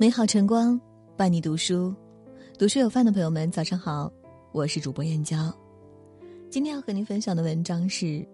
[0.00, 0.80] 美好晨光
[1.14, 1.94] 伴你读书，
[2.58, 4.10] 读书有饭的朋友们，早上好，
[4.50, 5.54] 我是主播燕娇。
[6.48, 8.26] 今天要和您分享的文章是：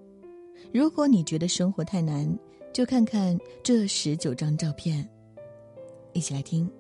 [0.73, 2.25] 如果你觉得生活太难，
[2.73, 5.05] 就看看这十九张照片。
[6.13, 6.71] 一起来听。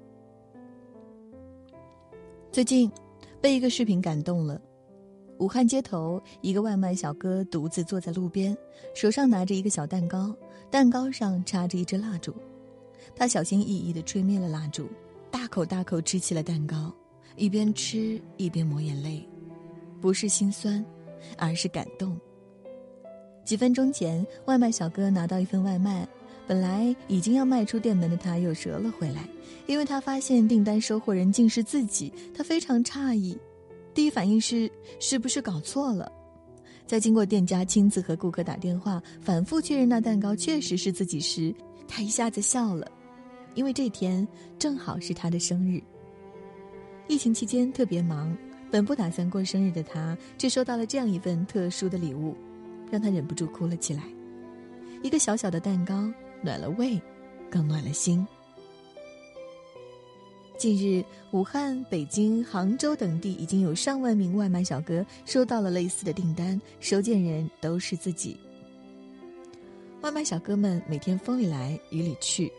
[2.52, 2.88] 最近
[3.40, 4.62] 被一个视频感动了。
[5.40, 8.56] 武汉街头，一个外卖小哥独自坐在路边，
[8.94, 10.32] 手上拿着一个小蛋糕，
[10.70, 12.32] 蛋糕上插着一支蜡烛。
[13.14, 14.88] 他小心翼翼地吹灭了蜡烛，
[15.30, 16.92] 大口大口吃起了蛋糕，
[17.36, 19.26] 一边吃一边抹眼泪，
[20.00, 20.84] 不是心酸，
[21.38, 22.18] 而是感动。
[23.44, 26.08] 几分钟前，外卖小哥拿到一份外卖，
[26.46, 29.28] 本来已经要迈出店门的他，又折了回来，
[29.66, 33.38] 因为他发现订单收货人竟是自己，他非常诧异，
[33.94, 36.10] 第一反应是是不是搞错了？
[36.86, 41.54] 在经过店家亲自和顾客打电话，反复确认那蛋糕确实是自己时，
[41.88, 42.90] 他一下子笑了。
[43.56, 45.82] 因为这天正好是他的生日。
[47.08, 48.36] 疫情期间特别忙，
[48.70, 52.36] 本不打算过生日的他，却收到了这样一份特殊的礼物，
[52.90, 54.02] 让他忍不住哭了起来。
[55.02, 56.08] 一个小小的蛋糕，
[56.42, 57.00] 暖了胃，
[57.50, 58.26] 更暖了心。
[60.58, 68.36] 近日，武汉、北京、杭州等地已经有上万名外卖小哥收到了类似的订单，收件人都是自己。
[70.00, 72.50] 外卖小哥们每天风里来雨里去。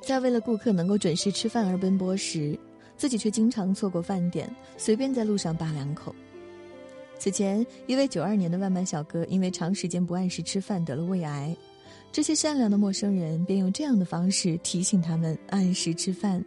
[0.00, 2.58] 在为了顾客能够准时吃饭而奔波时，
[2.96, 6.14] 自己却经常错过饭点，随便在路上扒两口。
[7.18, 11.54] 此前，一位九二年的外卖小哥因为长时间不按时吃饭得了胃癌，
[12.10, 16.42] 这些善良的陌生人便用这样的方式提醒他们按时吃饭，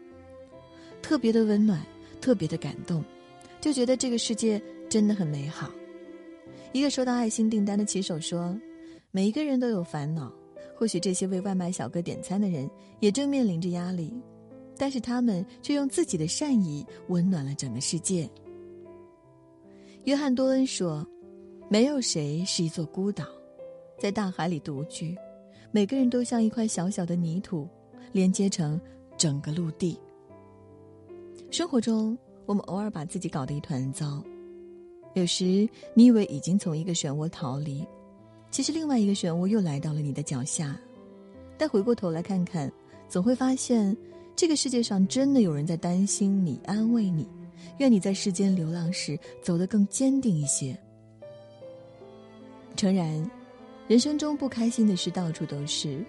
[1.01, 1.79] 特别的温暖，
[2.19, 3.03] 特别的感动，
[3.61, 5.71] 就觉得这个世界真的很美好。
[6.71, 8.59] 一个收到爱心订单的骑手说
[9.11, 10.33] ：“每一个人都有烦恼。”
[10.75, 14.13] 或许这些为外卖小哥点餐的人也正面临着压力，
[14.77, 18.29] 但是他们却用自己的善意温暖了整个世界。
[20.05, 21.07] 约翰多恩说
[21.69, 23.25] ：“没有谁是一座孤岛，
[23.97, 25.15] 在大海里独居，
[25.71, 27.67] 每个人都像一块小小的泥土，
[28.11, 28.79] 连接成
[29.17, 29.97] 整个陆地。”
[31.51, 34.21] 生活中，我们偶尔把自己搞得一团糟，
[35.13, 37.85] 有时你以为已经从一个漩涡逃离。
[38.53, 40.79] 其实，另外一个漩涡又来到了你的脚下，
[41.57, 42.71] 但回过头来看看，
[43.09, 43.97] 总会发现，
[44.35, 47.27] 这个世界上真的有人在担心你、安慰你。
[47.79, 50.77] 愿你在世间流浪时走得更坚定一些。
[52.75, 53.27] 诚然，
[53.87, 56.05] 人生中不开心的事到处都是，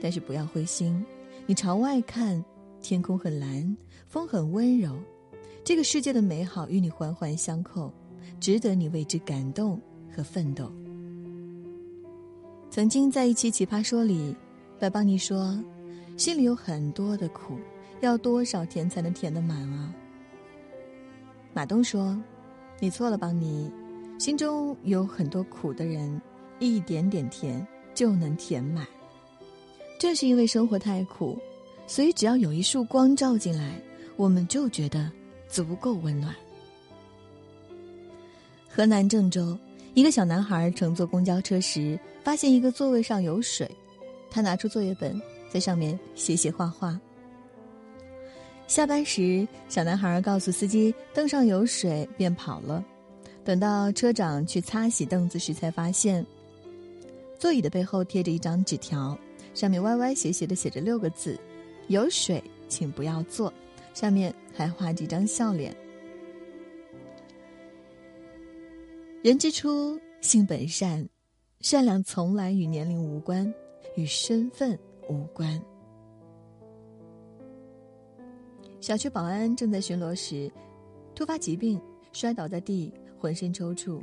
[0.00, 1.04] 但是不要灰心。
[1.46, 2.44] 你朝外看，
[2.80, 3.76] 天空很蓝，
[4.06, 4.96] 风很温柔，
[5.64, 7.92] 这个世界的美好与你环环相扣，
[8.38, 9.80] 值得你为之感动
[10.14, 10.72] 和奋斗。
[12.70, 14.36] 曾经在一期《奇葩说》里，
[14.78, 15.58] 白邦尼说
[16.16, 17.58] ：“心里有很多的苦，
[18.00, 19.92] 要多少甜才能填得满啊？”
[21.54, 22.16] 马东说
[22.78, 23.70] ：“你错了，邦尼，
[24.18, 26.20] 心中有很多苦的人，
[26.58, 28.86] 一点点甜就能填满。
[29.98, 31.38] 正是因为生活太苦，
[31.86, 33.80] 所以只要有一束光照进来，
[34.16, 35.10] 我们就觉得
[35.48, 36.34] 足够温暖。”
[38.68, 39.58] 河南郑州。
[39.94, 43.68] 一个小男孩乘坐公交车时，发现一个座位上有水，
[44.30, 46.98] 他拿出作业本，在上面写写画画。
[48.68, 52.84] 下班时，小男孩告诉司机凳上有水，便跑了。
[53.44, 56.24] 等到车长去擦洗凳子时，才发现
[57.38, 59.18] 座椅的背后贴着一张纸条，
[59.54, 61.40] 上面歪歪斜斜的写着六个字
[61.88, 63.52] ：“有水，请不要坐。”
[63.94, 65.74] 下面还画着一张笑脸。
[69.20, 71.04] 人之初，性本善，
[71.60, 73.52] 善良从来与年龄无关，
[73.96, 75.60] 与身份无关。
[78.80, 80.48] 小区保安正在巡逻时，
[81.16, 81.80] 突发疾病，
[82.12, 84.00] 摔倒在地，浑身抽搐，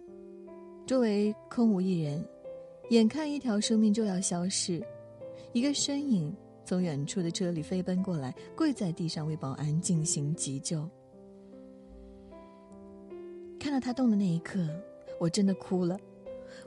[0.86, 2.22] 周围空无一人，
[2.90, 4.86] 眼看一条生命就要消逝，
[5.54, 10.86] 一个身影从远处的车里飞奔过来，跪在地上为保安进行急救。
[13.58, 14.68] 看到他动的那一刻。
[15.20, 15.98] 我真的哭了，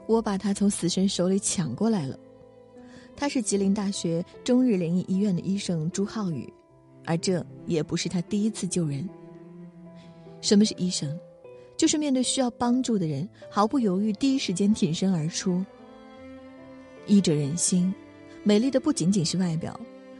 [0.07, 2.17] 我把他从死神手里抢过来了。
[3.15, 6.51] 他是吉林大学中日联谊医院的医生朱浩宇，
[7.05, 9.07] 而这也不是他第一次救人。
[10.41, 11.19] 什么是医生？
[11.75, 15.63] 就是面对需要帮助的人，毫不犹豫，第一时间挺身而出。
[17.07, 17.93] 医者仁心，
[18.43, 19.79] 美丽的不仅仅是外表，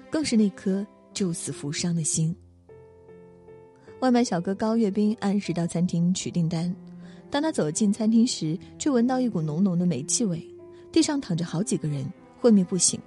[0.09, 2.35] 更是那颗救死扶伤的心。
[3.99, 6.73] 外卖小哥高跃斌按时到餐厅取订单。
[7.31, 10.43] 当他走进餐厅时，却闻到一股浓浓的煤气味，
[10.91, 12.05] 地上躺着好几个人，
[12.39, 12.99] 昏迷不醒。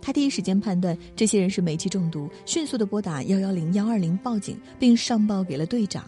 [0.00, 6.04] 他第一时间判断这些人是煤气中毒，迅速的拨打幺幺零幺二零报警，并上报给了队长。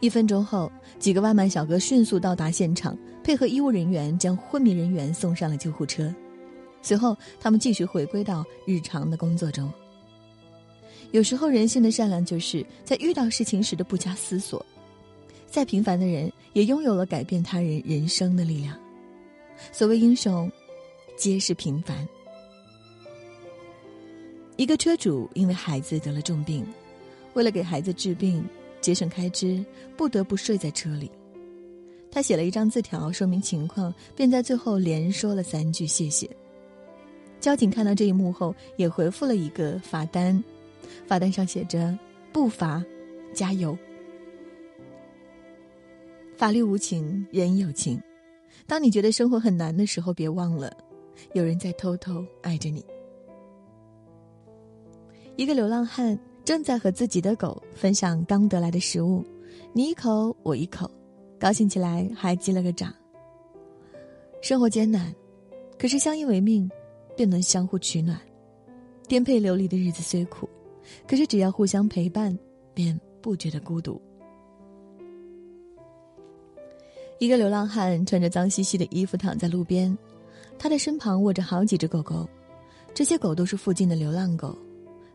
[0.00, 6.14] 一分钟后，几个外卖小哥迅速到达现场，配合医务人员将昏迷人员送上了救护车。
[6.82, 9.70] 随后，他们继续回归到日常的工作中。
[11.10, 14.64] 有时候，人性的善良就是在遇到事情时的不加思索。
[15.50, 18.78] 再平凡的人，也拥有了改变他人人生的力量。
[19.72, 20.50] 所谓英雄，
[21.16, 22.08] 皆是平凡。
[24.56, 26.64] 一个车主因为孩子得了重病，
[27.34, 28.44] 为了给孩子治病、
[28.80, 29.64] 节省开支，
[29.96, 31.10] 不得不睡在车里。
[32.12, 36.30] 他写了一张字条说明情况，便在最后连说了三句谢谢。
[37.40, 40.42] 交警看到这一幕后，也回复了一个罚单，
[41.06, 41.98] 罚单上写着
[42.32, 42.84] “不罚，
[43.34, 43.76] 加油”。
[46.40, 48.00] 法律无情，人有情。
[48.66, 50.74] 当你觉得生活很难的时候，别忘了，
[51.34, 52.82] 有人在偷偷爱着你。
[55.36, 59.22] 一个流浪汉正在和自己的狗分享刚得来的食物，
[59.74, 60.90] 你一口我一口，
[61.38, 62.90] 高兴起来还击了个掌。
[64.40, 65.14] 生活艰难，
[65.78, 66.66] 可是相依为命，
[67.14, 68.18] 便能相互取暖。
[69.06, 70.48] 颠沛流离的日子虽苦，
[71.06, 72.34] 可是只要互相陪伴，
[72.72, 74.00] 便不觉得孤独。
[77.20, 79.94] 一个流浪汉穿着脏兮兮的衣服躺在路边，
[80.58, 82.26] 他的身旁卧着好几只狗狗，
[82.94, 84.56] 这些狗都是附近的流浪狗。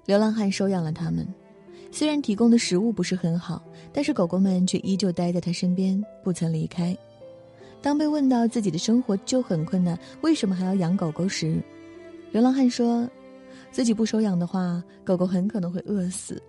[0.05, 1.27] 流浪汉收养了它们，
[1.91, 3.59] 虽然提供的食物不是很好，
[3.91, 6.95] 但是狗狗们却依旧待在他身边，不曾离开。
[7.81, 11.59] 当被问到自己的生活就很困难，为什么还要养狗狗时，
[12.31, 13.09] 流浪汉说
[13.73, 16.39] ：“自己不收养的话，狗狗很可能会饿死。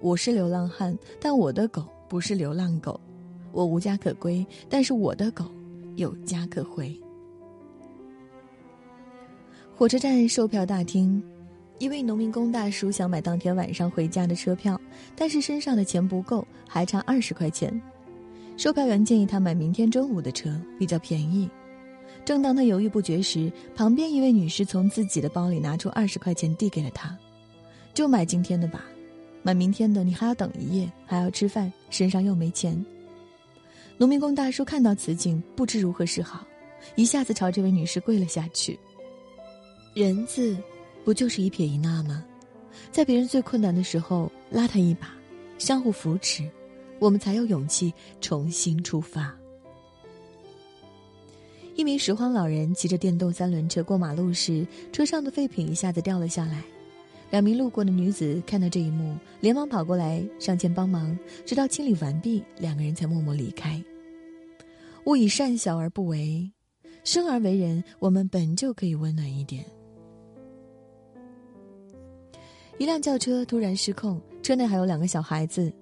[0.00, 2.98] 我是流浪汉，但我的狗不是流浪狗，
[3.52, 5.44] 我无家可归，但是我的狗
[5.96, 6.94] 有家可回。”
[9.74, 11.22] 火车站售票大厅。
[11.78, 14.80] 一位农民工大叔想买当天晚上回家的车票，
[15.14, 17.80] 但是身上的钱不够，还差二十块钱。
[18.56, 21.48] 售票员建议他买明天中午的车，比较便宜。
[22.24, 27.16] 正当他犹豫不决时，旁边一位女士从自己的包里拿出二十块钱递给了他
[27.94, 28.84] ：“就买今天的吧，
[29.44, 32.84] 买明天的你还要等一夜，还要吃饭，身上又没钱。”
[33.98, 36.46] 农民工大叔看到此景，不知如何是好，
[36.94, 38.78] 一下子朝这位女士跪了下去。
[39.94, 40.56] 人字。
[41.04, 42.22] 不就是一撇一捺吗？
[42.92, 45.10] 在别人最困难的时候拉他一把，
[45.56, 46.46] 相互扶持，
[46.98, 47.90] 我们才有勇气
[48.20, 49.34] 重新出发。
[51.76, 56.62] 一名拾荒老人骑着电动三轮车过马路时，车上的废品一下子掉了下来。
[57.30, 63.82] 两名路过的女子看到这一幕，连忙跑过来上前帮忙，直到清理完毕，两个人才默默离开。
[65.08, 66.52] 勿以善小而不为，
[67.02, 69.64] 生而为人，我们本就可以温暖一点。
[72.76, 75.72] 一辆轿车突然失控，车内还有两个小孩子。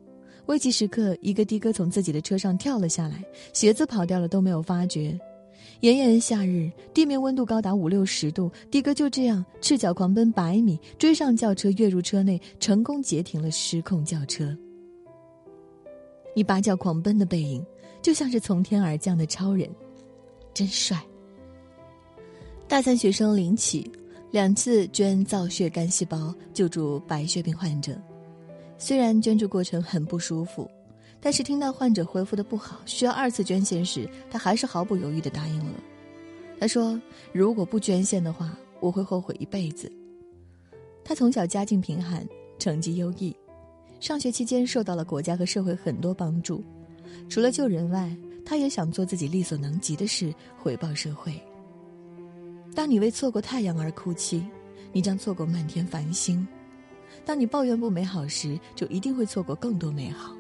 [0.47, 3.21] 危急时刻，一个的哥从自己的车上跳了下来，
[3.53, 5.19] 鞋子跑掉了都没有发觉。
[5.81, 14.57] 炎炎夏日，地面温度高达五六十度，的哥就这样赤脚狂奔百米，追上轿车，跃入车内，成功截停了失控轿车。
[16.37, 17.65] 一拔脚狂奔的背影，
[18.03, 19.69] 就像是从天而降的超人，
[20.55, 21.03] 真帅。
[22.69, 23.91] 大三学生林启。
[24.33, 27.97] 两次捐造血干细胞救助白血病患者，
[28.77, 30.69] 虽然捐助过程很不舒服，
[31.21, 35.81] 但是听到患者恢复的不好，需要二次捐献时，他还是毫不犹豫的答应了。
[36.61, 37.01] 他说
[37.33, 39.91] ：“如果不捐献的话，我会后悔一辈子。”
[41.03, 42.27] 他从小家境贫寒，
[42.59, 43.35] 成绩优异，
[44.07, 46.63] 上学期间受到了国家和社会很多帮助。
[47.29, 51.35] 除了救人外，他也想做自己力所能及的事，回报社会。
[52.73, 54.47] 当你为错过太阳而哭泣，
[54.93, 56.47] 你将错过漫天繁星；
[57.25, 60.33] 当你抱怨不美好时，就一定会错过更多美好。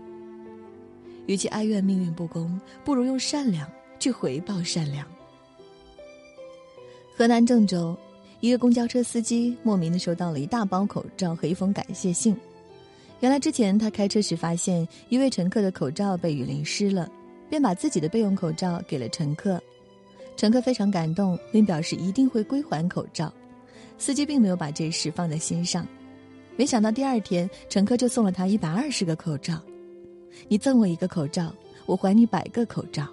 [1.26, 3.68] 与其哀怨命运不公，不如用善良
[3.98, 5.04] 去回报善良。
[7.16, 7.98] 河南郑州，
[8.38, 12.36] 一个公交车司机莫名的收到了一大包口罩和一封感谢信。
[13.20, 17.10] 原来之前他开车时发现一位乘客的口罩被雨淋湿了，
[17.48, 19.60] 便把自己的备用口罩给了乘客。
[20.36, 23.32] 乘客非常感动，并表示一定会归还口罩。
[23.96, 25.86] 司机并没有把这事放在心上，
[26.56, 29.58] 没想到第二天，乘客就送了他一百二十个口罩。
[30.48, 31.54] 你赠我一个口罩，
[31.86, 33.08] 我还你百个口罩。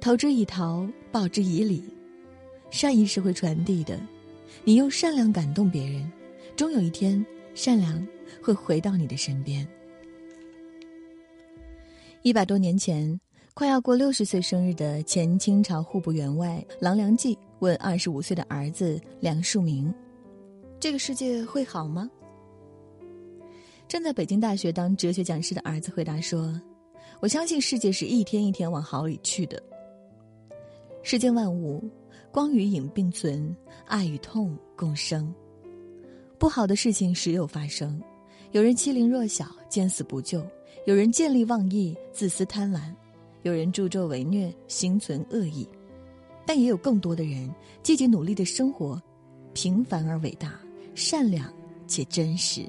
[0.00, 1.84] 投之以桃，报之以李，
[2.70, 4.00] 善意是会传递的。
[4.64, 6.10] 你用善良感动别人，
[6.56, 7.22] 终有一天，
[7.54, 8.06] 善良
[8.42, 9.66] 会回到你的身边。
[12.22, 13.18] 一百多年前。
[13.56, 19.94] 快要过六十岁生日的前清朝户部员外郎良济问二十五岁的儿子梁漱溟
[20.80, 22.10] ：“这个世界会好吗？
[23.86, 26.60] 正在北京大学当哲学讲师的儿子回答说
[27.22, 29.62] ：“我相信世界是一天一天往好里去的。
[31.04, 31.80] 世间万物，
[32.32, 33.56] 光与影并存，
[33.86, 35.32] 爱与痛共生。
[36.38, 38.02] 不好的事情时有发生，
[38.52, 40.40] 有人欺凌弱小，见死不救；
[40.86, 42.80] 有人见利忘义，自私贪婪；
[43.42, 45.68] 有人助纣为虐，心存恶意。
[46.46, 47.50] 但也有更多的人
[47.82, 49.00] 积极努力的生活，
[49.54, 50.60] 平凡而伟大，
[50.94, 51.52] 善良
[51.86, 52.68] 且真实。”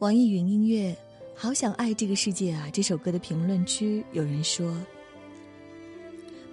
[0.00, 0.94] 网易云音乐，
[1.34, 2.68] 好想爱这个世界啊！
[2.72, 4.70] 这首歌的评论区有人说：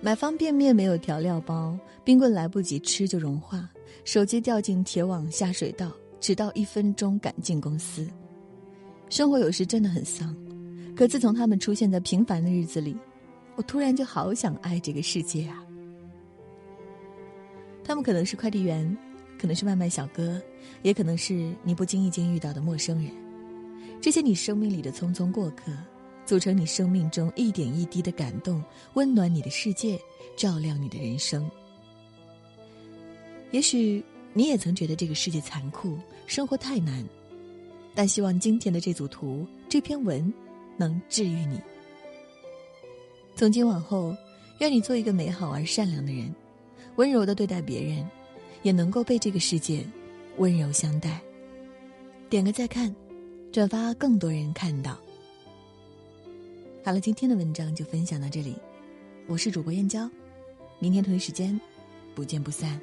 [0.06, 3.68] 买方便面没有调料包，冰棍来不及吃就融化，
[4.04, 8.08] 手机掉进铁网下水道，迟到一分钟赶进公司。
[9.10, 10.38] 生活有时真的很丧，
[10.96, 12.96] 可自从他们出现在平凡的日子里，
[13.56, 15.66] 我突然就好想爱这个世界啊！
[17.84, 18.96] 他们可能是快递员，
[19.40, 20.40] 可能是外卖小哥，
[20.84, 23.12] 也可能是你不经意间遇到的陌生人。
[24.00, 25.72] 这些你生命里的匆匆过客，
[26.26, 28.64] 组成你生命中一点一滴的感动，
[28.96, 30.00] 温暖你的世界，
[30.36, 31.50] 照亮你的人生。
[33.52, 34.04] 也许
[34.34, 37.08] 你也曾觉得这个世界残酷，生活太难，
[37.94, 40.34] 但希望今天的这组图、这篇文，
[40.78, 41.60] 能治愈你。
[43.36, 44.16] 从今往后，
[44.60, 46.34] 愿你做一个美好而善良的人，
[46.96, 48.06] 温柔的对待别人，
[48.64, 49.86] 也能够被这个世界
[50.38, 51.22] 温柔相待。
[52.30, 52.94] 点个再看。
[53.52, 55.00] 转发更多人看到。
[56.86, 58.56] 好了，今天的文章就分享到这里，
[59.26, 60.08] 我是主播燕娇，
[60.78, 61.60] 明天同一时间
[62.14, 62.80] 不见不散。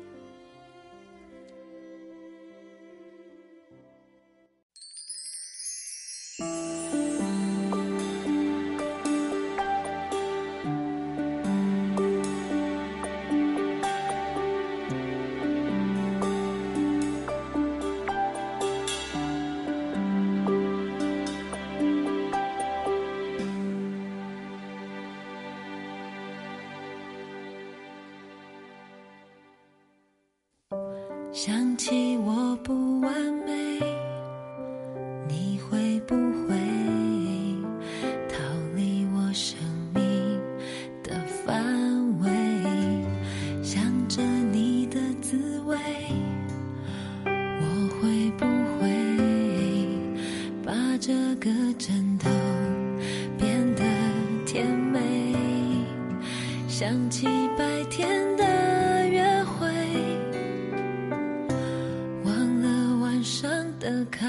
[63.82, 64.28] 的咖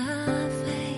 [0.65, 0.92] 啡。